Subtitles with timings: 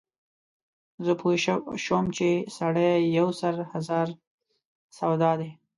[1.05, 1.37] زه پوی
[1.85, 4.07] شوم چې سړی یو سر هزار
[4.97, 5.51] سودا دی.